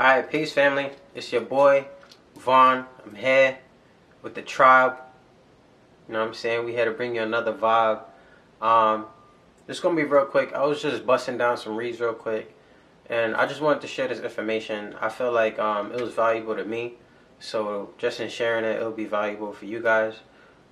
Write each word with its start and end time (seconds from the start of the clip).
Alright, 0.00 0.30
peace 0.30 0.50
family. 0.50 0.92
It's 1.14 1.30
your 1.30 1.42
boy, 1.42 1.84
Vaughn. 2.34 2.86
I'm 3.04 3.14
here 3.14 3.58
with 4.22 4.34
the 4.34 4.40
tribe. 4.40 4.96
You 6.08 6.14
know 6.14 6.20
what 6.20 6.28
I'm 6.28 6.32
saying? 6.32 6.64
We 6.64 6.72
had 6.72 6.86
to 6.86 6.92
bring 6.92 7.16
you 7.16 7.22
another 7.22 7.52
vibe. 7.52 8.00
Um, 8.62 9.04
this 9.66 9.76
is 9.76 9.82
gonna 9.82 9.96
be 9.96 10.04
real 10.04 10.24
quick. 10.24 10.54
I 10.54 10.64
was 10.64 10.80
just 10.80 11.04
busting 11.04 11.36
down 11.36 11.58
some 11.58 11.76
reads 11.76 12.00
real 12.00 12.14
quick. 12.14 12.56
And 13.10 13.36
I 13.36 13.44
just 13.44 13.60
wanted 13.60 13.82
to 13.82 13.88
share 13.88 14.08
this 14.08 14.20
information. 14.20 14.94
I 15.02 15.10
feel 15.10 15.32
like 15.32 15.58
um, 15.58 15.92
it 15.92 16.00
was 16.00 16.14
valuable 16.14 16.56
to 16.56 16.64
me. 16.64 16.94
So 17.38 17.92
just 17.98 18.20
in 18.20 18.30
sharing 18.30 18.64
it, 18.64 18.76
it'll 18.76 18.92
be 18.92 19.04
valuable 19.04 19.52
for 19.52 19.66
you 19.66 19.80
guys. 19.82 20.14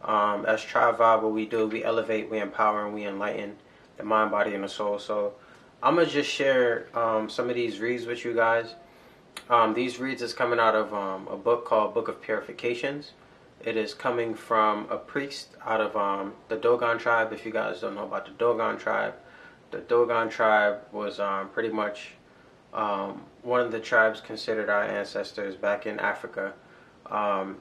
Um, 0.04 0.46
as 0.46 0.62
Tribe 0.62 0.96
Vibe, 0.96 1.20
what 1.20 1.32
we 1.32 1.45
do, 1.45 1.66
we 1.66 1.84
elevate, 1.84 2.30
we 2.30 2.38
empower, 2.38 2.86
and 2.86 2.95
we 2.95 3.04
enlighten 3.04 3.58
the 3.98 4.04
mind, 4.04 4.30
body, 4.30 4.54
and 4.54 4.64
the 4.64 4.70
soul. 4.70 4.98
So 4.98 5.34
I'm 5.82 5.96
gonna 5.96 6.06
just 6.06 6.30
share 6.30 6.86
um, 6.96 7.29
some 7.29 7.50
of 7.50 7.56
these 7.56 7.79
reads 7.79 8.06
with 8.06 8.24
you 8.24 8.34
guys. 8.34 8.74
Um, 9.50 9.75
these 9.75 9.98
reads 9.98 10.20
is 10.20 10.32
coming 10.32 10.58
out 10.58 10.75
of 10.75 10.93
um, 10.93 11.26
a 11.29 11.36
book 11.36 11.64
called 11.64 11.94
Book 11.94 12.08
of 12.08 12.21
Purifications. 12.21 13.12
It 13.64 13.76
is 13.76 13.95
coming 13.95 14.35
from 14.35 14.86
a 14.90 14.96
priest 14.96 15.49
out 15.64 15.81
of 15.81 15.96
um, 15.96 16.35
the 16.49 16.57
Dogon 16.57 16.99
tribe. 16.99 17.32
If 17.32 17.45
you 17.45 17.53
guys 17.53 17.81
don't 17.81 17.95
know 17.95 18.04
about 18.04 18.26
the 18.26 18.32
Dogon 18.32 18.79
tribe, 18.79 19.14
the 19.71 19.79
Dogon 19.79 20.29
tribe 20.29 20.81
was 20.93 21.18
um, 21.18 21.48
pretty 21.48 21.71
much 21.71 22.11
um, 22.72 23.22
one 23.43 23.61
of 23.61 23.72
the 23.72 23.81
tribes 23.81 24.21
considered 24.21 24.68
our 24.68 24.85
ancestors 24.85 25.57
back 25.57 25.86
in 25.86 25.98
Africa 25.98 26.53
um, 27.07 27.57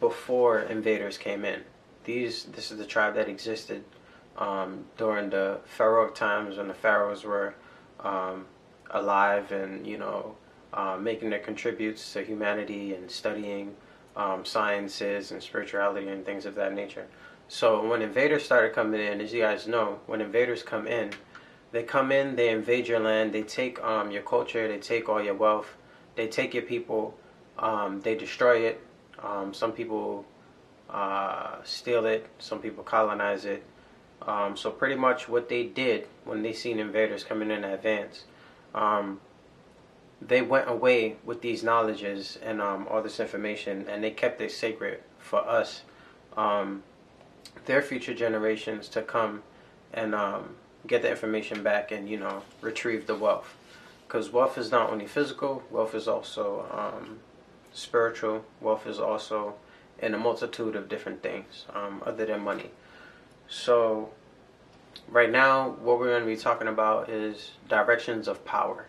before 0.00 0.60
invaders 0.60 1.16
came 1.16 1.44
in. 1.44 1.60
These 2.04 2.44
this 2.44 2.70
is 2.70 2.78
the 2.78 2.86
tribe 2.86 3.14
that 3.14 3.28
existed 3.28 3.84
during 4.96 5.30
the 5.30 5.60
pharaoh 5.64 6.10
times 6.10 6.56
when 6.56 6.68
the 6.68 6.74
pharaohs 6.74 7.24
were 7.24 7.54
alive 8.90 9.52
and 9.52 9.86
you 9.86 9.98
know 9.98 10.34
uh, 10.72 10.96
making 11.00 11.30
their 11.30 11.40
contributes 11.40 12.12
to 12.12 12.22
humanity 12.22 12.94
and 12.94 13.10
studying 13.10 13.74
um, 14.16 14.44
sciences 14.44 15.32
and 15.32 15.42
spirituality 15.42 16.08
and 16.08 16.24
things 16.24 16.46
of 16.46 16.54
that 16.54 16.74
nature. 16.74 17.06
So 17.48 17.86
when 17.86 18.02
invaders 18.02 18.44
started 18.44 18.74
coming 18.74 19.00
in, 19.00 19.20
as 19.20 19.32
you 19.32 19.40
guys 19.40 19.66
know, 19.66 19.98
when 20.06 20.20
invaders 20.20 20.62
come 20.62 20.86
in, 20.86 21.10
they 21.72 21.82
come 21.82 22.12
in, 22.12 22.36
they 22.36 22.50
invade 22.50 22.88
your 22.88 23.00
land, 23.00 23.32
they 23.32 23.42
take 23.42 23.82
um, 23.82 24.10
your 24.10 24.22
culture, 24.22 24.68
they 24.68 24.78
take 24.78 25.08
all 25.08 25.22
your 25.22 25.34
wealth, 25.34 25.74
they 26.16 26.26
take 26.28 26.54
your 26.54 26.64
people, 26.64 27.16
um, 27.58 28.00
they 28.00 28.14
destroy 28.14 28.58
it. 28.58 28.80
Um, 29.22 29.52
some 29.52 29.72
people 29.72 30.24
uh, 30.88 31.56
steal 31.64 32.06
it, 32.06 32.26
some 32.38 32.60
people 32.60 32.82
colonize 32.82 33.44
it. 33.44 33.62
Um, 34.22 34.56
so 34.56 34.70
pretty 34.70 34.96
much 34.96 35.28
what 35.28 35.48
they 35.48 35.64
did 35.64 36.06
when 36.24 36.42
they 36.42 36.52
seen 36.52 36.78
invaders 36.78 37.24
coming 37.24 37.50
in 37.50 37.64
advance, 37.64 38.24
um, 38.74 39.20
they 40.20 40.42
went 40.42 40.68
away 40.68 41.16
with 41.24 41.42
these 41.42 41.62
knowledges 41.62 42.38
and 42.42 42.60
um, 42.60 42.86
all 42.90 43.02
this 43.02 43.20
information, 43.20 43.86
and 43.88 44.04
they 44.04 44.10
kept 44.10 44.40
it 44.40 44.52
sacred 44.52 45.02
for 45.18 45.40
us, 45.48 45.82
their 47.66 47.82
future 47.82 48.14
generations 48.14 48.88
to 48.88 49.02
come 49.02 49.42
and 49.92 50.14
get 50.86 51.02
the 51.02 51.10
information 51.10 51.62
back 51.62 51.92
and 51.92 52.08
you 52.08 52.18
know 52.18 52.42
retrieve 52.60 53.06
the 53.06 53.14
wealth. 53.14 53.56
Because 54.06 54.30
wealth 54.30 54.58
is 54.58 54.70
not 54.70 54.90
only 54.90 55.06
physical 55.06 55.62
wealth 55.70 55.94
is 55.94 56.08
also 56.08 56.66
um, 56.72 57.20
spiritual 57.72 58.44
wealth 58.60 58.86
is 58.86 58.98
also 58.98 59.54
in 60.00 60.14
a 60.14 60.18
multitude 60.18 60.76
of 60.76 60.88
different 60.88 61.22
things 61.22 61.66
um, 61.74 62.02
other 62.04 62.26
than 62.26 62.40
money. 62.40 62.70
So 63.48 64.10
right 65.08 65.30
now 65.30 65.70
what 65.70 65.98
we're 65.98 66.08
going 66.08 66.22
to 66.22 66.26
be 66.26 66.36
talking 66.36 66.68
about 66.68 67.08
is 67.08 67.52
directions 67.68 68.28
of 68.28 68.44
power 68.44 68.86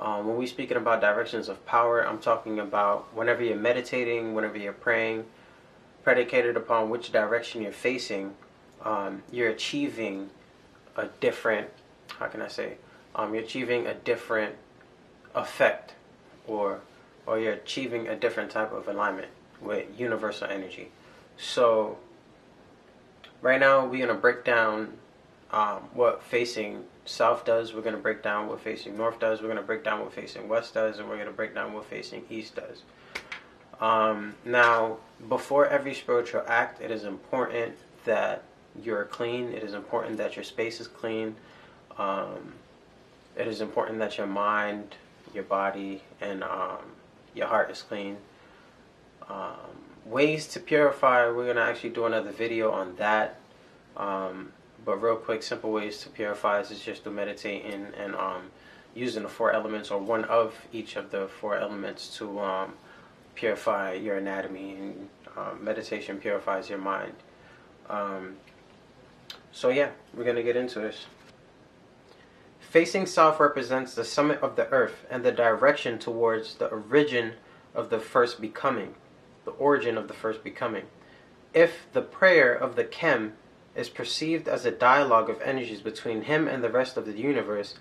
um, 0.00 0.26
when 0.26 0.36
we're 0.36 0.46
speaking 0.46 0.76
about 0.76 1.00
directions 1.00 1.48
of 1.48 1.64
power 1.66 2.06
i'm 2.06 2.18
talking 2.18 2.58
about 2.58 3.06
whenever 3.14 3.42
you're 3.42 3.56
meditating 3.56 4.34
whenever 4.34 4.58
you're 4.58 4.72
praying 4.72 5.24
predicated 6.04 6.56
upon 6.56 6.88
which 6.90 7.12
direction 7.12 7.62
you're 7.62 7.72
facing 7.72 8.34
um, 8.84 9.22
you're 9.32 9.48
achieving 9.48 10.30
a 10.96 11.06
different, 11.20 11.68
how 12.18 12.26
can 12.26 12.42
I 12.42 12.48
say, 12.48 12.76
um, 13.14 13.34
you're 13.34 13.42
achieving 13.42 13.86
a 13.86 13.94
different 13.94 14.54
effect 15.34 15.94
or 16.46 16.80
or 17.26 17.38
you're 17.38 17.52
achieving 17.52 18.08
a 18.08 18.16
different 18.16 18.50
type 18.50 18.72
of 18.72 18.88
alignment 18.88 19.28
with 19.60 19.86
universal 19.98 20.48
energy. 20.48 20.90
So 21.36 21.98
right 23.42 23.60
now 23.60 23.84
we're 23.84 24.06
gonna 24.06 24.18
break 24.18 24.44
down 24.44 24.94
um, 25.50 25.88
what 25.94 26.22
facing 26.22 26.84
south 27.04 27.44
does. 27.44 27.74
We're 27.74 27.82
gonna 27.82 27.96
break 27.96 28.22
down 28.22 28.48
what 28.48 28.60
facing 28.60 28.96
north 28.96 29.18
does. 29.18 29.40
We're 29.40 29.48
gonna 29.48 29.62
break 29.62 29.84
down 29.84 30.00
what 30.00 30.12
facing 30.12 30.48
west 30.48 30.74
does, 30.74 30.98
and 30.98 31.08
we're 31.08 31.18
gonna 31.18 31.30
break 31.30 31.54
down 31.54 31.72
what 31.72 31.86
facing 31.86 32.24
east 32.30 32.54
does. 32.56 32.82
Um, 33.80 34.34
now, 34.44 34.98
before 35.28 35.66
every 35.66 35.94
spiritual 35.94 36.42
act, 36.46 36.80
it 36.80 36.90
is 36.90 37.04
important 37.04 37.74
that 38.04 38.42
you're 38.82 39.04
clean. 39.04 39.52
It 39.52 39.62
is 39.62 39.74
important 39.74 40.16
that 40.18 40.36
your 40.36 40.44
space 40.44 40.80
is 40.80 40.88
clean. 40.88 41.36
Um, 41.96 42.54
it 43.36 43.46
is 43.46 43.60
important 43.60 43.98
that 44.00 44.18
your 44.18 44.26
mind, 44.26 44.96
your 45.32 45.44
body, 45.44 46.02
and 46.20 46.42
um, 46.42 46.78
your 47.34 47.46
heart 47.46 47.70
is 47.70 47.82
clean. 47.82 48.16
Um, 49.28 49.54
ways 50.04 50.46
to 50.48 50.60
purify, 50.60 51.26
we're 51.28 51.44
going 51.44 51.56
to 51.56 51.62
actually 51.62 51.90
do 51.90 52.04
another 52.06 52.32
video 52.32 52.70
on 52.70 52.96
that. 52.96 53.38
Um, 54.78 54.84
but 54.84 55.02
real 55.02 55.16
quick, 55.16 55.42
simple 55.42 55.70
ways 55.70 55.98
to 56.02 56.08
purify 56.10 56.60
is 56.60 56.80
just 56.80 57.04
to 57.04 57.10
meditate 57.10 57.64
and, 57.66 57.94
and 57.94 58.14
um, 58.14 58.50
using 58.94 59.22
the 59.22 59.28
four 59.28 59.52
elements 59.52 59.90
or 59.90 59.98
one 59.98 60.24
of 60.24 60.54
each 60.72 60.96
of 60.96 61.10
the 61.10 61.28
four 61.28 61.56
elements 61.56 62.16
to 62.18 62.40
um, 62.40 62.74
purify 63.34 63.92
your 63.92 64.16
anatomy. 64.16 64.74
And 64.74 65.08
meditation 65.60 66.18
purifies 66.18 66.68
your 66.68 66.78
mind. 66.78 67.14
Um, 67.88 68.36
so 69.52 69.68
yeah, 69.68 69.90
we're 70.14 70.24
to 70.34 70.42
get 70.42 70.56
into 70.56 70.80
this. 70.80 71.06
Facing 72.60 73.06
south 73.06 73.40
represents 73.40 73.94
the 73.94 74.04
summit 74.04 74.40
of 74.42 74.56
the 74.56 74.68
earth 74.68 75.06
and 75.10 75.24
the 75.24 75.32
direction 75.32 75.98
towards 75.98 76.56
the 76.56 76.66
origin 76.66 77.34
of 77.74 77.88
the 77.88 77.98
first 77.98 78.40
becoming, 78.40 78.94
the 79.44 79.52
origin 79.52 79.96
of 79.96 80.08
the 80.08 80.14
first 80.14 80.44
becoming. 80.44 80.84
If 81.54 81.86
the 81.92 82.02
prayer 82.02 82.52
of 82.52 82.76
the 82.76 82.84
Chem 82.84 83.34
is 83.78 83.88
perceived 83.88 84.48
as 84.48 84.64
a 84.64 84.70
dialogue 84.70 85.30
of 85.30 85.40
energies 85.42 85.80
between 85.80 86.22
him 86.22 86.48
and 86.48 86.62
the 86.62 86.70
rest 86.70 86.96
of 86.96 87.06
the 87.06 87.12
universe, 87.12 87.74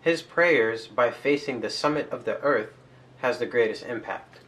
his 0.00 0.22
prayers 0.22 0.88
by 0.88 1.10
facing 1.10 1.60
the 1.60 1.70
summit 1.70 2.10
of 2.10 2.24
the 2.24 2.40
earth 2.40 2.70
has 3.20 3.38
the 3.38 3.46
greatest 3.46 3.84
impact. 3.84 4.40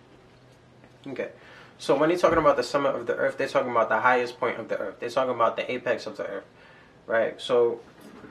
Okay. 1.06 1.28
So 1.78 1.96
when 1.96 2.10
he's 2.10 2.20
talking 2.20 2.38
about 2.38 2.56
the 2.56 2.62
summit 2.62 2.94
of 2.94 3.06
the 3.06 3.14
earth, 3.14 3.36
they're 3.36 3.48
talking 3.48 3.70
about 3.70 3.88
the 3.88 4.00
highest 4.00 4.40
point 4.40 4.58
of 4.58 4.68
the 4.68 4.78
earth. 4.78 5.00
They're 5.00 5.10
talking 5.10 5.34
about 5.34 5.56
the 5.56 5.70
apex 5.70 6.06
of 6.06 6.16
the 6.16 6.26
earth 6.26 6.44
right? 7.06 7.40
So 7.40 7.80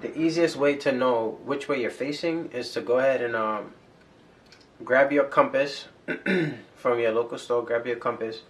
the 0.01 0.17
easiest 0.17 0.55
way 0.55 0.75
to 0.77 0.91
know 0.91 1.39
which 1.43 1.67
way 1.67 1.81
you're 1.81 1.91
facing 1.91 2.49
is 2.51 2.71
to 2.73 2.81
go 2.81 2.99
ahead 2.99 3.21
and 3.21 3.35
um, 3.35 3.73
grab 4.83 5.11
your 5.11 5.25
compass 5.25 5.85
from 6.75 6.99
your 6.99 7.11
local 7.11 7.37
store. 7.37 7.63
Grab 7.63 7.87
your 7.87 7.95
compass, 7.95 8.41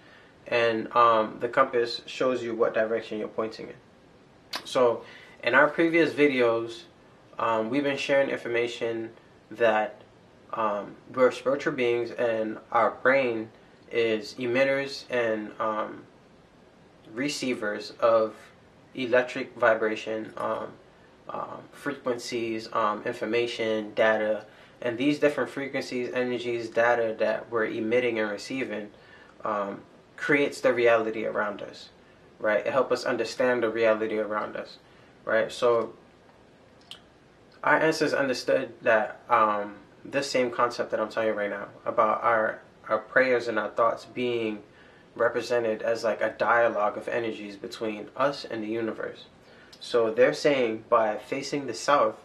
and 0.47 0.93
um, 0.95 1.37
the 1.39 1.47
compass 1.49 2.01
shows 2.05 2.43
you 2.43 2.55
what 2.55 2.73
direction 2.73 3.19
you're 3.19 3.27
pointing 3.27 3.67
in. 3.67 3.75
So, 4.65 5.03
in 5.43 5.55
our 5.55 5.67
previous 5.67 6.13
videos, 6.13 6.83
um, 7.37 7.69
we've 7.69 7.83
been 7.83 7.97
sharing 7.97 8.29
information 8.29 9.11
that 9.51 10.01
um, 10.53 10.95
we're 11.13 11.31
spiritual 11.31 11.73
beings, 11.73 12.11
and 12.11 12.57
our 12.71 12.91
brain 12.91 13.49
is 13.91 14.35
emitters 14.35 15.05
and 15.09 15.51
um, 15.59 16.03
receivers 17.13 17.91
of 17.99 18.35
electric 18.95 19.55
vibration, 19.55 20.31
um, 20.37 20.67
um, 21.29 21.59
frequencies, 21.71 22.69
um, 22.73 23.03
information, 23.03 23.93
data, 23.95 24.45
and 24.81 24.97
these 24.97 25.19
different 25.19 25.49
frequencies, 25.49 26.11
energies, 26.13 26.69
data 26.69 27.15
that 27.19 27.49
we're 27.49 27.65
emitting 27.65 28.19
and 28.19 28.29
receiving 28.29 28.89
creates 30.15 30.61
the 30.61 30.73
reality 30.73 31.25
around 31.25 31.61
us, 31.61 31.89
right? 32.43 32.67
It 32.67 32.73
helps 32.73 32.91
us 32.91 33.05
understand 33.05 33.63
the 33.63 33.69
reality 33.69 34.19
around 34.19 34.57
us, 34.57 34.77
right? 35.23 35.49
So 35.49 35.93
our 37.63 37.77
ancestors 37.77 38.13
understood 38.13 38.73
that 38.81 39.21
um, 39.29 39.75
this 40.03 40.29
same 40.29 40.51
concept 40.51 40.91
that 40.91 40.99
I'm 40.99 41.07
telling 41.07 41.29
you 41.29 41.35
right 41.35 41.49
now 41.49 41.69
about 41.85 42.21
our 42.21 42.59
our 42.89 42.97
prayers 42.97 43.47
and 43.47 43.57
our 43.57 43.69
thoughts 43.69 44.03
being 44.03 44.61
represented 45.15 45.81
as 45.81 46.03
like 46.03 46.19
a 46.19 46.35
dialogue 46.37 46.97
of 46.97 47.07
energies 47.07 47.55
between 47.55 48.09
us 48.17 48.43
and 48.43 48.61
the 48.61 48.67
universe. 48.67 49.27
So 49.79 50.13
they're 50.13 50.33
saying 50.33 50.83
by 50.89 51.15
facing 51.15 51.65
the 51.67 51.73
south, 51.73 52.17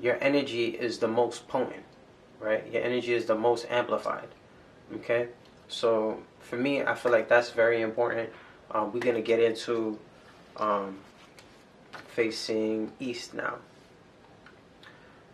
your 0.00 0.18
energy 0.20 0.70
is 0.70 0.98
the 0.98 1.06
most 1.06 1.46
potent, 1.46 1.84
right? 2.40 2.66
Your 2.72 2.82
energy 2.82 3.12
is 3.12 3.26
the 3.26 3.36
most 3.36 3.66
amplified. 3.70 4.28
Okay? 4.96 5.28
So 5.68 6.24
for 6.40 6.56
me, 6.56 6.82
I 6.82 6.96
feel 6.96 7.12
like 7.12 7.28
that's 7.28 7.50
very 7.50 7.80
important. 7.80 8.30
Um, 8.70 8.92
we're 8.92 9.00
going 9.00 9.16
to 9.16 9.22
get 9.22 9.40
into 9.40 9.98
um, 10.56 10.98
facing 12.08 12.92
east 12.98 13.34
now. 13.34 13.56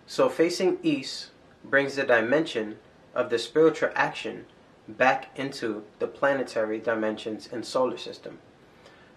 So 0.06 0.29
facing 0.29 0.79
east 0.82 1.31
brings 1.65 1.97
the 1.97 2.05
dimension 2.05 2.79
of 3.15 3.31
the 3.31 3.38
spiritual 3.38 3.91
action 3.94 4.47
back 4.88 5.31
into 5.37 5.85
the 5.99 6.06
planetary 6.06 6.79
dimensions 6.79 7.49
and 7.53 7.65
solar 7.65 7.97
system. 7.97 8.38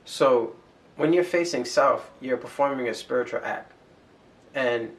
So, 0.05 0.55
when 0.95 1.13
you're 1.13 1.23
facing 1.23 1.65
south, 1.65 2.11
you're 2.21 2.37
performing 2.37 2.87
a 2.87 2.93
spiritual 2.93 3.41
act. 3.43 3.71
And 4.53 4.91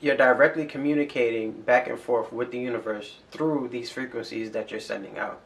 you're 0.00 0.16
directly 0.16 0.66
communicating 0.66 1.52
back 1.52 1.88
and 1.88 1.98
forth 1.98 2.32
with 2.32 2.50
the 2.50 2.58
universe 2.58 3.16
through 3.30 3.68
these 3.68 3.90
frequencies 3.90 4.50
that 4.50 4.70
you're 4.70 4.80
sending 4.80 5.18
out. 5.18 5.40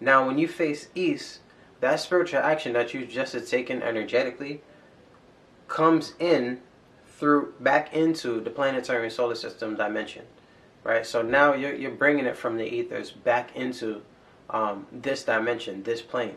Now, 0.00 0.26
when 0.26 0.38
you 0.38 0.46
face 0.46 0.88
east, 0.94 1.40
that 1.80 2.00
spiritual 2.00 2.40
action 2.40 2.72
that 2.72 2.92
you 2.92 3.06
just 3.06 3.48
taken 3.48 3.82
energetically 3.82 4.60
comes 5.68 6.14
in 6.18 6.60
through 7.06 7.52
back 7.60 7.94
into 7.94 8.40
the 8.40 8.50
planetary 8.50 9.04
and 9.04 9.12
solar 9.12 9.34
system 9.34 9.76
dimension, 9.76 10.24
right? 10.84 11.06
So 11.06 11.22
now 11.22 11.54
you're 11.54 11.74
you're 11.74 11.90
bringing 11.90 12.26
it 12.26 12.36
from 12.36 12.56
the 12.56 12.64
ethers 12.64 13.10
back 13.10 13.54
into 13.56 14.02
um, 14.50 14.86
this 14.92 15.24
dimension, 15.24 15.82
this 15.82 16.02
plane, 16.02 16.36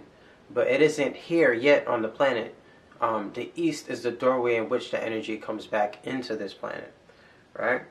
but 0.54 0.68
it 0.68 0.82
isn't 0.82 1.16
here 1.16 1.54
yet 1.54 1.88
on 1.88 2.02
the 2.02 2.08
planet. 2.08 2.56
Um, 3.00 3.32
the 3.34 3.52
east 3.56 3.90
is 3.90 4.04
the 4.04 4.12
doorway 4.12 4.58
in 4.58 4.70
which 4.70 4.92
the 4.92 5.04
energy 5.04 5.38
comes 5.38 5.66
back 5.66 6.06
into 6.06 6.36
this 6.36 6.54
planet, 6.54 6.94
right? 7.58 7.82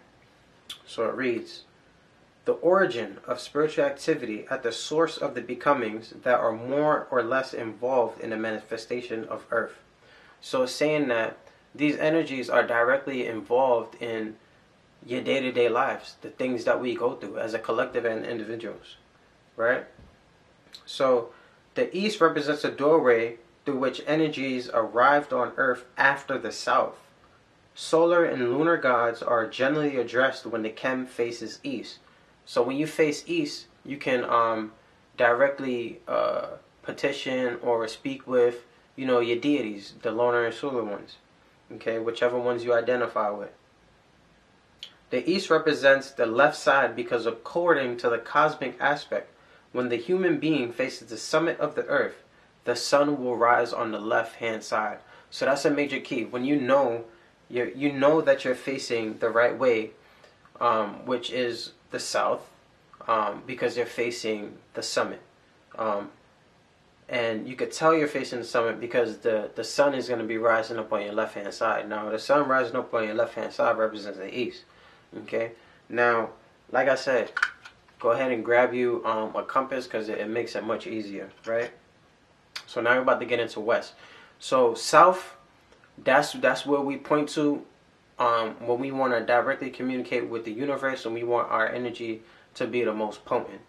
So 0.87 1.09
it 1.09 1.15
reads. 1.15 1.65
The 2.45 2.53
origin 2.53 3.19
of 3.27 3.41
spiritual 3.41 3.85
activity 3.85 4.47
at 4.51 4.63
the 4.63 4.73
source 4.73 5.17
of 5.19 5.35
the 5.35 5.43
becomings 5.43 6.15
that 6.23 6.41
are 6.41 6.53
more 6.53 7.07
or 7.11 7.23
less 7.23 7.53
involved 7.53 8.21
in 8.21 8.31
the 8.31 8.37
manifestation 8.37 9.25
of 9.27 9.45
earth. 9.51 9.79
So 10.41 10.67
saying 10.67 11.09
that 11.09 11.37
these 11.75 11.97
energies 11.99 12.51
are 12.51 12.67
directly 12.67 13.27
involved 13.27 13.95
in 14.03 14.37
your 15.05 15.21
day 15.23 15.41
to 15.41 15.53
day 15.53 15.69
lives, 15.69 16.17
the 16.21 16.31
things 16.31 16.65
that 16.65 16.81
we 16.81 16.95
go 16.95 17.15
through 17.15 17.39
as 17.39 17.55
a 17.55 17.59
collective 17.59 18.05
and 18.05 18.25
individuals, 18.25 18.97
right? 19.57 19.87
So, 20.85 21.31
the 21.75 21.95
east 21.97 22.21
represents 22.21 22.65
a 22.65 22.71
doorway 22.71 23.39
through 23.65 23.79
which 23.79 24.03
energies 24.07 24.69
arrived 24.73 25.33
on 25.33 25.53
earth 25.57 25.85
after 25.97 26.37
the 26.39 26.53
south. 26.53 26.99
Solar 27.75 28.25
and 28.25 28.53
lunar 28.53 28.77
gods 28.77 29.23
are 29.23 29.47
generally 29.47 29.97
addressed 29.97 30.45
when 30.45 30.63
the 30.63 30.71
chem 30.71 31.07
faces 31.07 31.61
east. 31.63 31.99
So, 32.51 32.63
when 32.65 32.77
you 32.77 32.89
face 32.89 33.23
east, 33.29 33.67
you 33.85 33.97
can 33.97 34.25
um, 34.25 34.73
directly 35.17 36.01
uh, 36.09 36.47
petition 36.83 37.59
or 37.63 37.87
speak 37.87 38.27
with, 38.27 38.65
you 38.97 39.07
know, 39.07 39.21
your 39.21 39.39
deities, 39.39 39.95
the 40.03 40.11
Loner 40.11 40.47
and 40.47 40.55
solar 40.55 40.83
ones 40.83 41.19
okay, 41.75 41.99
whichever 41.99 42.39
ones 42.39 42.65
you 42.65 42.75
identify 42.75 43.31
with. 43.31 43.51
The 45.11 45.29
east 45.31 45.49
represents 45.49 46.11
the 46.11 46.27
left 46.27 46.57
side 46.57 46.95
because, 46.95 47.27
according 47.27 47.99
to 47.99 48.11
the 48.11 48.19
cosmic 48.19 48.77
aspect, 48.81 49.33
when 49.71 49.89
the 49.89 49.97
human 49.97 50.39
being 50.39 50.73
faces 50.73 51.09
the 51.09 51.17
summit 51.17 51.59
of 51.61 51.77
the 51.77 51.87
earth, 51.87 52.25
the 52.65 52.75
sun 52.77 53.23
will 53.23 53.37
rise 53.37 53.73
on 53.73 53.93
the 53.93 54.01
left 54.01 54.37
hand 54.37 54.63
side. 54.63 54.99
So 55.31 55.45
that's 55.45 55.65
a 55.65 55.71
major 55.71 56.01
key. 56.01 56.25
When 56.25 56.45
you 56.45 56.61
know 56.61 57.05
you 57.49 57.73
you 57.75 57.93
know 57.93 58.21
that 58.21 58.45
you're 58.45 58.57
facing 58.57 59.19
the 59.19 59.31
right 59.31 59.57
way, 59.57 59.91
um, 60.61 61.07
which 61.07 61.31
is 61.31 61.73
the 61.91 61.99
south, 61.99 62.49
um, 63.07 63.43
because 63.47 63.77
you're 63.77 63.87
facing 63.87 64.57
the 64.75 64.83
summit. 64.83 65.23
Um, 65.77 66.11
and 67.09 67.49
you 67.49 67.57
could 67.57 67.73
tell 67.73 67.93
you're 67.93 68.07
facing 68.07 68.39
the 68.39 68.45
summit 68.45 68.79
because 68.81 69.19
the, 69.19 69.51
the 69.57 69.65
sun 69.65 69.95
is 69.95 70.07
going 70.07 70.21
to 70.21 70.27
be 70.27 70.39
rising 70.39 70.79
up 70.79 70.93
on 70.93 71.03
your 71.03 71.13
left 71.13 71.35
hand 71.35 71.53
side. 71.53 71.89
Now, 71.89 72.09
the 72.09 72.21
sun 72.21 72.49
rising 72.49 72.77
up 72.77 72.95
on 72.95 73.05
your 73.05 73.15
left 73.15 73.35
hand 73.35 73.53
side 73.53 73.77
represents 73.77 74.19
the 74.19 74.33
east. 74.33 74.63
Okay? 75.23 75.53
Now, 75.89 76.31
like 76.71 76.89
I 76.89 76.95
said, 76.95 77.33
go 77.99 78.13
ahead 78.13 78.31
and 78.31 78.45
grab 78.45 78.73
you 78.73 79.05
um, 79.05 79.35
a 79.35 79.43
compass 79.43 79.87
because 79.87 80.09
it, 80.09 80.19
it, 80.19 80.29
makes 80.29 80.55
it 80.55 80.63
much 80.63 80.87
easier, 80.87 81.31
right? 81.47 81.73
So 82.67 82.81
now 82.81 82.95
we're 82.95 83.03
about 83.03 83.19
to 83.19 83.27
get 83.27 83.41
into 83.41 83.59
west. 83.59 83.95
So 84.39 84.75
south, 84.75 85.35
that's 85.99 86.33
that's 86.35 86.65
where 86.65 86.81
we 86.81 86.97
point 86.97 87.29
to 87.31 87.67
um, 88.21 88.51
when 88.61 88.79
we 88.79 88.93
want 88.93 89.15
to 89.15 89.25
directly 89.25 89.71
communicate 89.71 90.29
with 90.29 90.45
the 90.45 90.53
universe 90.53 91.07
and 91.07 91.15
we 91.15 91.25
want 91.25 91.51
our 91.51 91.67
energy 91.67 92.23
to 92.55 92.67
be 92.67 92.85
the 92.85 92.93
most 92.93 93.25
potent. 93.25 93.61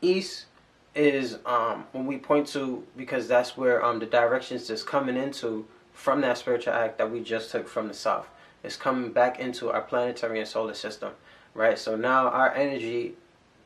East 0.00 0.46
is 0.94 1.38
um, 1.46 1.84
when 1.92 2.06
we 2.06 2.16
point 2.16 2.46
to 2.48 2.84
because 2.96 3.28
that's 3.28 3.56
where 3.56 3.84
um, 3.84 3.98
the 3.98 4.06
directions 4.06 4.68
is 4.70 4.82
coming 4.82 5.16
into 5.16 5.66
from 5.92 6.22
that 6.22 6.38
spiritual 6.38 6.72
act 6.72 6.98
that 6.98 7.10
we 7.10 7.22
just 7.22 7.50
took 7.50 7.68
from 7.68 7.86
the 7.86 7.94
south. 7.94 8.26
It's 8.64 8.76
coming 8.76 9.12
back 9.12 9.38
into 9.38 9.70
our 9.70 9.82
planetary 9.82 10.40
and 10.40 10.48
solar 10.48 10.74
system, 10.74 11.12
right? 11.54 11.78
So 11.78 11.94
now 11.94 12.28
our 12.28 12.52
energy 12.54 13.14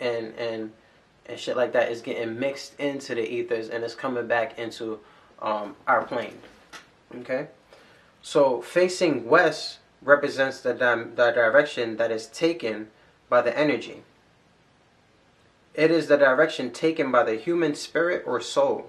and 0.00 0.34
and 0.34 0.72
and 1.26 1.38
shit 1.38 1.56
like 1.56 1.72
that 1.72 1.90
is 1.90 2.00
getting 2.02 2.38
mixed 2.38 2.78
into 2.78 3.14
the 3.14 3.28
ethers 3.28 3.68
and 3.68 3.82
it's 3.84 3.94
coming 3.94 4.26
back 4.26 4.58
into 4.58 4.98
um, 5.40 5.76
our 5.86 6.04
plane. 6.04 6.38
Okay, 7.20 7.46
so 8.22 8.60
facing 8.60 9.26
west 9.26 9.78
represents 10.06 10.60
the 10.60 10.72
the 10.72 11.30
direction 11.32 11.96
that 11.96 12.10
is 12.10 12.28
taken 12.28 12.88
by 13.28 13.42
the 13.42 13.56
energy. 13.58 14.04
It 15.74 15.90
is 15.90 16.06
the 16.06 16.16
direction 16.16 16.70
taken 16.70 17.12
by 17.12 17.24
the 17.24 17.34
human 17.34 17.74
spirit 17.74 18.22
or 18.24 18.40
soul. 18.40 18.88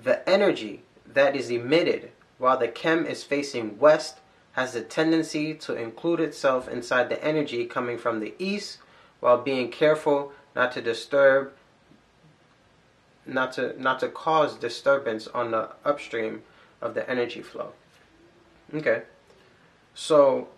The 0.00 0.28
energy 0.28 0.82
that 1.04 1.34
is 1.34 1.50
emitted 1.50 2.12
while 2.38 2.58
the 2.58 2.68
chem 2.68 3.06
is 3.06 3.24
facing 3.24 3.78
west 3.78 4.18
has 4.52 4.74
the 4.74 4.82
tendency 4.82 5.54
to 5.54 5.74
include 5.74 6.20
itself 6.20 6.68
inside 6.68 7.08
the 7.08 7.24
energy 7.24 7.64
coming 7.64 7.98
from 7.98 8.20
the 8.20 8.34
east 8.38 8.78
while 9.20 9.38
being 9.38 9.70
careful 9.70 10.32
not 10.54 10.72
to 10.72 10.82
disturb 10.82 11.52
not 13.24 13.52
to 13.52 13.80
not 13.80 14.00
to 14.00 14.08
cause 14.08 14.56
disturbance 14.56 15.26
on 15.28 15.52
the 15.52 15.70
upstream 15.84 16.42
of 16.80 16.94
the 16.94 17.08
energy 17.08 17.40
flow. 17.40 17.72
Okay. 18.74 19.02
So 19.94 20.48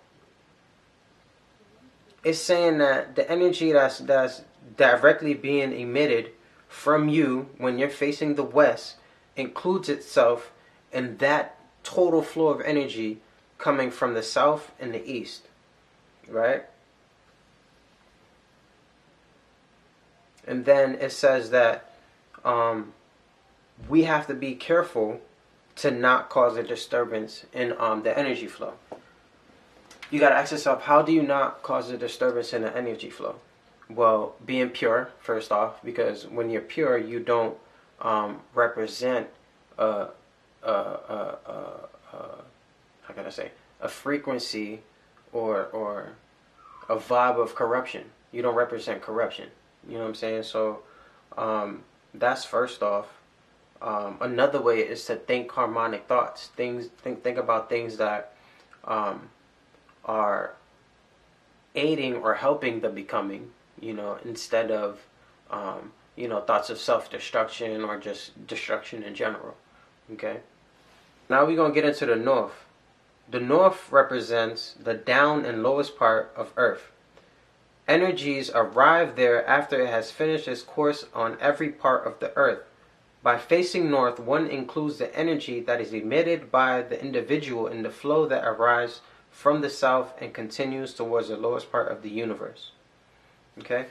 it's 2.23 2.39
saying 2.39 2.79
that 2.79 3.17
the 3.17 3.31
energy 3.31 3.73
that's 3.73 3.99
that's 3.99 4.43
directly 4.77 5.35
being 5.35 5.73
emitted 5.73 6.31
from 6.69 7.09
you 7.09 7.49
when 7.59 7.79
you're 7.79 7.89
facing 7.89 8.35
the 8.35 8.43
west 8.43 8.97
includes 9.37 9.89
itself 9.89 10.53
in 10.93 11.19
that 11.19 11.59
total 11.83 12.23
flow 12.23 12.49
of 12.49 12.61
energy 12.63 13.19
coming 13.59 13.91
from 13.91 14.15
the 14.15 14.23
south 14.23 14.73
and 14.81 14.95
the 14.95 15.07
east. 15.09 15.49
Right? 16.29 16.65
And 20.47 20.65
then 20.65 20.97
it 21.01 21.13
says 21.13 21.51
that 21.51 21.95
um, 22.45 22.93
we 23.89 24.05
have 24.05 24.27
to 24.27 24.35
be 24.35 24.55
careful 24.55 25.21
to 25.77 25.91
not 25.91 26.29
cause 26.29 26.57
a 26.57 26.63
disturbance 26.63 27.47
in 27.53 27.75
um, 27.79 28.03
the 28.03 28.17
energy 28.17 28.47
flow. 28.47 28.75
You 30.15 30.21
got 30.21 30.29
to 30.29 30.37
ask 30.37 30.53
yourself, 30.53 30.83
how 30.83 31.03
do 31.03 31.11
you 31.11 31.25
not 31.25 31.65
cause 31.65 31.91
a 31.91 31.99
disturbance 31.99 32.53
in 32.53 32.63
the 32.63 32.77
energy 32.77 33.11
flow? 33.11 33.35
Well, 33.91 34.37
being 34.47 34.71
pure, 34.71 35.11
first 35.19 35.51
off, 35.51 35.83
because 35.83 36.29
when 36.29 36.51
you're 36.51 36.63
pure, 36.63 36.97
you 36.97 37.19
don't 37.19 37.57
um, 38.01 38.43
represent 38.55 39.27
a, 39.77 40.07
a, 40.63 40.71
a, 40.71 41.39
a, 41.47 41.89
how 43.03 43.13
can 43.13 43.27
I 43.27 43.31
say, 43.31 43.51
a 43.81 43.89
frequency 43.89 44.83
or, 45.33 45.65
or 45.73 46.11
a 46.89 46.95
vibe 46.95 47.43
of 47.43 47.57
corruption. 47.57 48.05
You 48.31 48.41
don't 48.41 48.55
represent 48.55 49.03
corruption. 49.03 49.49
You 49.89 49.95
know 49.95 50.03
what 50.03 50.11
I'm 50.11 50.15
saying? 50.15 50.45
So 50.45 50.85
um, 51.37 51.83
that's 52.15 52.45
first 52.45 52.85
off. 52.85 53.09
Um, 53.83 54.19
another 54.21 54.63
way 54.63 54.79
is 54.79 55.05
to 55.07 55.17
think 55.17 55.51
harmonic 55.51 56.07
thoughts. 56.07 56.53
Things 56.55 56.87
think 57.03 57.25
think 57.25 57.37
about 57.37 57.69
things 57.69 57.97
that 57.97 58.33
um, 58.85 59.31
are 60.05 60.55
aiding 61.75 62.17
or 62.17 62.35
helping 62.35 62.81
the 62.81 62.89
becoming 62.89 63.51
you 63.81 63.93
know, 63.93 64.19
instead 64.25 64.71
of, 64.71 65.01
um, 65.51 65.93
you 66.17 66.29
know, 66.29 66.41
thoughts 66.41 66.71
of 66.71 66.79
self 66.79 67.11
destruction 67.11 67.83
or 67.85 67.99
just 67.99 68.47
destruction 68.47 69.03
in 69.03 69.15
general. 69.15 69.57
Okay? 70.13 70.39
Now 71.29 71.45
we're 71.45 71.57
going 71.57 71.73
to 71.73 71.81
get 71.81 71.89
into 71.89 72.07
the 72.07 72.17
north. 72.17 72.65
The 73.31 73.41
north 73.41 73.91
represents 73.91 74.75
the 74.83 74.95
down 74.95 75.45
and 75.45 75.63
lowest 75.63 75.99
part 75.99 76.33
of 76.37 76.53
Earth. 76.57 76.91
Energies 77.89 78.51
arrive 78.55 79.17
there 79.17 79.47
after 79.47 79.81
it 79.81 79.89
has 79.89 80.11
finished 80.11 80.49
its 80.49 80.63
course 80.63 81.07
on 81.15 81.37
every 81.41 81.71
part 81.71 82.07
of 82.07 82.19
the 82.21 82.37
Earth. 82.37 82.61
By 83.23 83.39
facing 83.39 83.91
north, 83.91 84.21
one 84.21 84.49
includes 84.49 84.99
the 84.99 85.15
energy 85.17 85.61
that 85.61 85.81
is 85.81 85.95
emitted 85.95 86.51
by 86.51 86.83
the 86.83 87.01
individual 87.01 87.67
in 87.67 87.83
the 87.83 87.91
flow 87.91 88.27
that 88.27 88.45
arrives 88.45 89.01
from 89.35 89.61
the 89.61 89.69
south 89.69 90.15
and 90.21 90.33
continues 90.33 90.95
towards 90.95 91.29
the 91.29 91.37
lowest 91.37 91.71
part 91.71 91.93
of 91.93 92.03
the 92.03 92.09
universe. 92.09 92.71
Okay? 93.59 93.87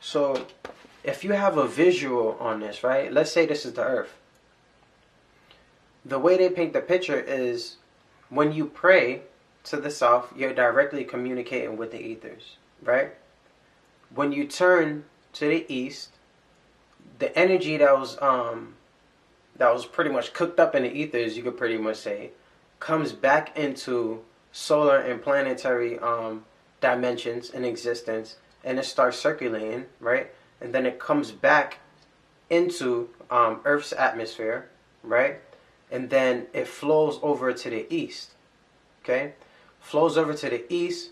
So, 0.00 0.46
if 1.02 1.24
you 1.24 1.32
have 1.32 1.56
a 1.56 1.66
visual 1.66 2.36
on 2.38 2.60
this, 2.60 2.84
right? 2.84 3.10
Let's 3.10 3.32
say 3.32 3.46
this 3.46 3.64
is 3.64 3.72
the 3.72 3.84
earth. 3.84 4.14
The 6.04 6.18
way 6.18 6.36
they 6.36 6.50
paint 6.50 6.74
the 6.74 6.80
picture 6.80 7.18
is 7.18 7.76
when 8.28 8.52
you 8.52 8.66
pray 8.66 9.22
to 9.64 9.76
the 9.78 9.90
south, 9.90 10.32
you're 10.36 10.54
directly 10.54 11.04
communicating 11.04 11.76
with 11.76 11.92
the 11.92 12.00
ethers, 12.00 12.56
right? 12.82 13.12
when 14.14 14.32
you 14.32 14.46
turn 14.46 15.04
to 15.34 15.48
the 15.48 15.72
east, 15.72 16.10
the 17.18 17.36
energy 17.38 17.76
that 17.76 17.98
was 17.98 18.20
um 18.22 18.74
that 19.56 19.72
was 19.72 19.86
pretty 19.86 20.10
much 20.10 20.32
cooked 20.32 20.60
up 20.60 20.74
in 20.74 20.84
the 20.84 20.92
ethers, 20.92 21.36
you 21.36 21.42
could 21.42 21.56
pretty 21.56 21.78
much 21.78 21.96
say, 21.96 22.30
comes 22.78 23.12
back 23.12 23.56
into 23.56 24.22
solar 24.52 24.98
and 24.98 25.22
planetary 25.22 25.98
um 25.98 26.44
dimensions 26.80 27.50
in 27.50 27.64
existence 27.64 28.36
and 28.64 28.78
it 28.78 28.84
starts 28.84 29.18
circulating, 29.18 29.86
right? 30.00 30.30
And 30.60 30.74
then 30.74 30.86
it 30.86 30.98
comes 30.98 31.30
back 31.30 31.78
into 32.50 33.10
um, 33.30 33.60
Earth's 33.64 33.92
atmosphere, 33.92 34.68
right? 35.02 35.40
And 35.90 36.10
then 36.10 36.46
it 36.52 36.66
flows 36.66 37.18
over 37.22 37.52
to 37.52 37.70
the 37.70 37.92
east, 37.92 38.32
okay? 39.02 39.34
Flows 39.80 40.18
over 40.18 40.34
to 40.34 40.50
the 40.50 40.72
east. 40.72 41.10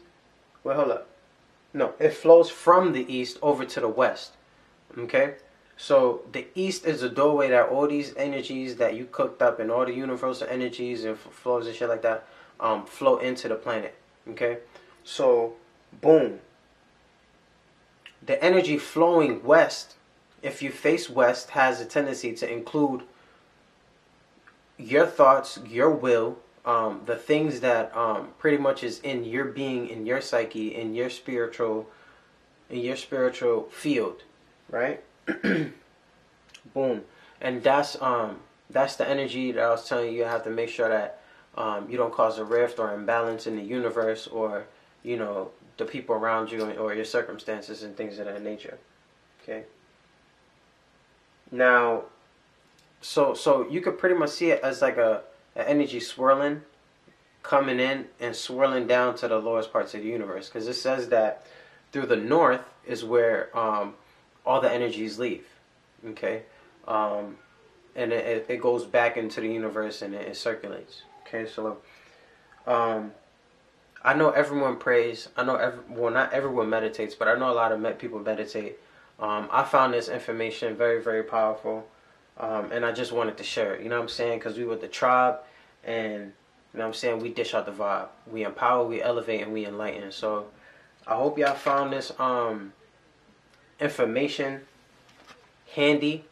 Wait, 0.65 0.77
hold 0.77 0.91
up. 0.91 1.09
No, 1.73 1.95
it 1.99 2.11
flows 2.11 2.51
from 2.51 2.93
the 2.93 3.11
east 3.13 3.39
over 3.43 3.65
to 3.65 3.81
the 3.81 3.89
west, 3.89 4.33
okay? 4.99 5.35
So 5.77 6.23
the 6.33 6.47
east 6.55 6.87
is 6.87 7.03
the 7.03 7.09
doorway 7.09 7.51
that 7.51 7.69
all 7.69 7.87
these 7.87 8.15
energies 8.17 8.77
that 8.77 8.95
you 8.95 9.07
cooked 9.07 9.43
up 9.43 9.61
and 9.61 9.71
all 9.71 9.85
the 9.85 9.95
universal 9.95 10.47
energies 10.51 11.05
and 11.05 11.19
flows 11.19 11.67
and 11.67 11.77
shit 11.77 11.89
like 11.89 12.03
that 12.03 12.27
um, 12.61 12.87
flow 12.87 13.19
into 13.19 13.49
the 13.49 13.55
planet, 13.55 13.95
okay? 14.31 14.59
So, 15.05 15.55
boom. 16.01 16.41
The 18.25 18.43
energy 18.43 18.79
flowing 18.79 19.43
west, 19.43 19.95
if 20.43 20.63
you 20.63 20.71
face 20.71 21.09
west, 21.09 21.51
has 21.51 21.81
a 21.81 21.85
tendency 21.85 22.33
to 22.35 22.51
include 22.51 23.03
your 24.79 25.07
thoughts, 25.07 25.59
your 25.67 25.91
will, 25.91 26.39
um, 26.65 27.03
the 27.07 27.17
things 27.17 27.61
that 27.61 27.97
um, 27.97 28.31
pretty 28.39 28.59
much 28.59 28.83
is 28.83 28.99
in 29.01 29.25
your 29.25 29.45
being, 29.45 29.89
in 29.89 30.05
your 30.05 30.21
psyche, 30.21 30.75
in 30.75 30.95
your 30.95 31.09
spiritual, 31.09 31.89
in 32.69 32.81
your 32.81 32.97
spiritual 32.97 33.69
field, 33.71 34.23
right? 34.69 35.03
Boom, 36.75 37.03
and 37.41 37.63
that's 37.63 38.01
um 38.03 38.41
that's 38.69 38.97
the 38.97 39.09
energy 39.09 39.53
that 39.53 39.63
I 39.63 39.71
was 39.71 39.89
telling 39.89 40.13
you. 40.13 40.19
You 40.19 40.25
have 40.25 40.43
to 40.45 40.51
make 40.51 40.69
sure 40.69 40.89
that 40.89 41.21
um, 41.57 41.89
you 41.91 41.97
don't 41.97 42.13
cause 42.13 42.39
a 42.39 42.45
rift 42.45 42.79
or 42.79 42.93
imbalance 42.93 43.47
in 43.47 43.57
the 43.57 43.63
universe, 43.63 44.27
or 44.27 44.67
you 45.03 45.17
know 45.17 45.51
the 45.77 45.85
people 45.85 46.15
around 46.15 46.51
you 46.51 46.65
or 46.73 46.95
your 46.95 47.05
circumstances 47.05 47.83
and 47.83 47.97
things 47.97 48.19
of 48.19 48.27
that 48.27 48.43
nature. 48.43 48.79
Okay. 49.43 49.65
Now, 51.51 52.05
so 53.01 53.35
so 53.35 53.69
you 53.69 53.81
could 53.81 53.99
pretty 53.99 54.17
much 54.17 54.31
see 54.31 54.51
it 54.51 54.61
as 54.63 54.83
like 54.83 54.97
a, 54.97 55.23
a 55.55 55.69
energy 55.69 56.01
swirling, 56.01 56.63
coming 57.43 57.79
in 57.81 58.07
and 58.21 58.35
swirling 58.35 58.87
down 58.87 59.15
to 59.17 59.29
the 59.29 59.39
lowest 59.39 59.73
parts 59.73 59.95
of 59.95 60.03
the 60.03 60.09
universe, 60.09 60.49
because 60.49 60.67
it 60.67 60.75
says 60.75 61.09
that 61.11 61.47
through 61.93 62.07
the 62.07 62.17
north 62.17 62.63
is 62.87 63.05
where 63.05 63.57
um, 63.57 63.95
all 64.45 64.61
the 64.61 64.71
energies 64.71 65.19
leave. 65.19 65.47
Okay, 66.09 66.43
um, 66.87 67.37
and 67.95 68.13
it, 68.13 68.47
it 68.49 68.61
goes 68.61 68.85
back 68.85 69.17
into 69.17 69.41
the 69.41 69.49
universe 69.49 70.03
and 70.03 70.15
it, 70.15 70.29
it 70.29 70.37
circulates. 70.37 71.03
Okay, 71.27 71.47
so 71.47 71.79
um, 72.67 73.13
I 74.03 74.15
know 74.15 74.31
everyone 74.31 74.77
prays. 74.77 75.29
I 75.37 75.45
know 75.45 75.57
every, 75.57 75.81
well, 75.89 76.13
not 76.13 76.33
everyone 76.33 76.71
meditates, 76.71 77.17
but 77.17 77.27
I 77.27 77.35
know 77.35 77.51
a 77.51 77.55
lot 77.55 77.73
of 77.73 77.99
people 77.99 78.21
meditate. 78.21 78.79
Um, 79.19 79.49
I 79.51 79.65
found 79.65 79.95
this 79.95 80.09
information 80.09 80.77
very, 80.77 81.03
very 81.03 81.25
powerful, 81.25 81.89
um, 82.39 82.71
and 82.71 82.85
I 82.85 82.93
just 82.93 83.11
wanted 83.11 83.37
to 83.39 83.45
share 83.45 83.75
it. 83.75 83.83
You 83.83 83.89
know 83.89 83.97
what 83.97 84.03
I'm 84.03 84.09
saying? 84.09 84.39
Because 84.39 84.57
we 84.57 84.65
were 84.65 84.77
the 84.77 84.89
tribe, 84.89 85.39
and 85.83 86.33
you 86.73 86.79
know 86.79 86.85
what 86.85 86.87
I'm 86.89 86.95
saying. 86.95 87.21
We 87.21 87.31
dish 87.31 87.55
out 87.55 87.67
the 87.67 87.73
vibe. 87.73 88.09
We 88.31 88.45
empower, 88.45 88.87
we 88.87 89.03
elevate, 89.03 89.43
and 89.43 89.53
we 89.53 89.67
enlighten. 89.67 90.13
So 90.13 90.47
I 91.07 91.15
hope 91.15 91.39
y'all 91.39 91.55
found 91.55 91.93
this 91.93 92.13
um, 92.21 92.73
information 93.81 94.61
handy. 95.75 96.25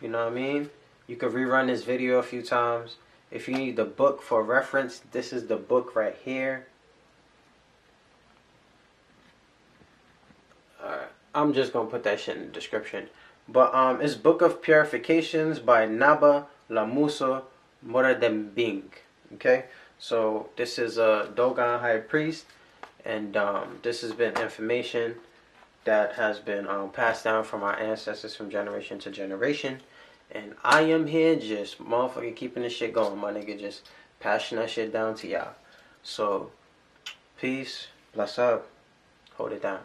You 0.00 0.08
know 0.08 0.24
what 0.24 0.32
I 0.32 0.34
mean? 0.34 0.70
You 1.06 1.14
could 1.14 1.32
rerun 1.32 1.68
this 1.68 1.84
video 1.84 2.18
a 2.18 2.22
few 2.24 2.42
times. 2.42 2.96
If 3.32 3.48
you 3.48 3.54
need 3.54 3.76
the 3.76 3.84
book 3.84 4.22
for 4.22 4.42
reference, 4.42 5.00
this 5.10 5.32
is 5.32 5.46
the 5.46 5.56
book 5.56 5.96
right 5.96 6.16
here. 6.24 6.66
I'm 11.34 11.54
just 11.54 11.72
gonna 11.72 11.88
put 11.88 12.04
that 12.04 12.20
shit 12.20 12.36
in 12.36 12.46
the 12.46 12.52
description. 12.52 13.08
But 13.48 13.74
um, 13.74 14.00
it's 14.00 14.14
Book 14.14 14.42
of 14.42 14.62
Purifications 14.62 15.58
by 15.58 15.86
Naba 15.86 16.46
Lamoussa 16.68 17.42
Morodenibig. 17.86 18.82
Okay, 19.34 19.64
so 19.98 20.50
this 20.56 20.78
is 20.78 20.98
a 20.98 21.32
Dogon 21.34 21.80
High 21.80 21.98
Priest, 21.98 22.44
and 23.04 23.36
um, 23.36 23.78
this 23.82 24.02
has 24.02 24.12
been 24.12 24.36
information 24.36 25.16
that 25.84 26.12
has 26.14 26.38
been 26.38 26.68
um, 26.68 26.90
passed 26.90 27.24
down 27.24 27.44
from 27.44 27.62
our 27.62 27.78
ancestors 27.78 28.36
from 28.36 28.50
generation 28.50 28.98
to 29.00 29.10
generation. 29.10 29.80
And 30.34 30.54
I 30.64 30.82
am 30.82 31.06
here 31.06 31.36
just 31.36 31.78
motherfucking 31.78 32.36
keeping 32.36 32.62
this 32.62 32.72
shit 32.72 32.94
going, 32.94 33.18
my 33.18 33.32
nigga, 33.32 33.60
just 33.60 33.82
passing 34.18 34.58
that 34.58 34.70
shit 34.70 34.92
down 34.92 35.14
to 35.16 35.28
y'all. 35.28 35.54
So, 36.02 36.50
peace, 37.38 37.88
bless 38.14 38.38
up, 38.38 38.66
hold 39.34 39.52
it 39.52 39.62
down. 39.62 39.80